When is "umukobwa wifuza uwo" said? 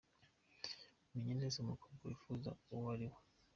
1.59-2.85